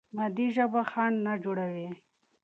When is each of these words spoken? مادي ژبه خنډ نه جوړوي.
مادي 0.17 0.47
ژبه 0.55 0.81
خنډ 0.91 1.15
نه 1.25 1.33
جوړوي. 1.43 1.89